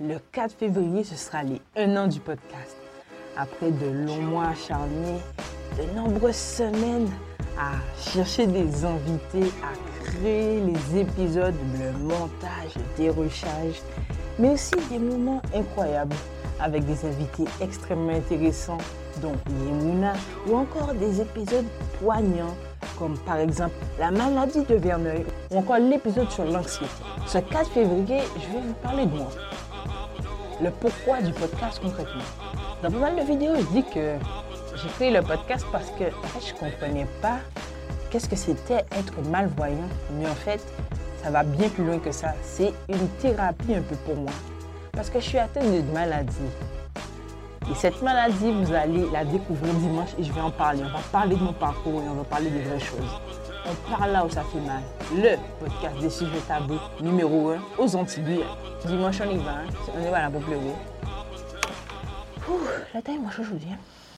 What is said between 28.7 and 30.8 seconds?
parler de moi le